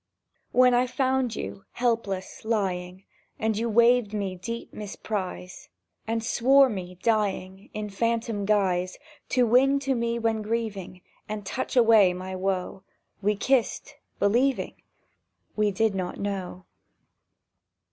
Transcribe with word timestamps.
When 0.51 0.73
I 0.73 0.87
found 0.87 1.35
you, 1.35 1.65
helpless 1.73 2.43
lying, 2.43 3.03
And 3.37 3.55
you 3.55 3.69
waived 3.69 4.15
my 4.15 4.33
deep 4.33 4.73
misprise, 4.73 5.69
And 6.07 6.23
swore 6.23 6.69
me, 6.69 6.97
dying, 7.03 7.69
In 7.75 7.87
phantom 7.91 8.45
guise 8.45 8.97
To 9.29 9.45
wing 9.45 9.77
to 9.81 9.93
me 9.93 10.17
when 10.17 10.41
grieving, 10.41 11.01
And 11.29 11.45
touch 11.45 11.75
away 11.75 12.13
my 12.15 12.35
woe, 12.35 12.81
We 13.21 13.35
kissed, 13.35 13.93
believing... 14.17 14.81
—We 15.55 15.69
did 15.69 15.93
not 15.93 16.19
know! 16.19 16.65